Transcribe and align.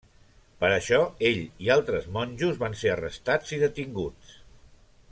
Per 0.63 0.69
això 0.77 0.97
ell 1.29 1.37
i 1.65 1.69
altres 1.75 2.09
monjos 2.17 2.59
van 2.65 2.79
ser 2.81 2.91
arrestats 2.95 3.57
i 3.59 3.63
detinguts. 3.67 4.37